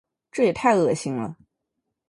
[0.31, 1.37] 这也太恶心了。